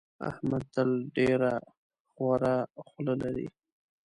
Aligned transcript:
احمد 0.29 0.63
تل 0.73 0.89
ډېره 1.15 1.53
خوره 2.11 2.55
خوله 2.89 3.13
لري. 3.23 3.47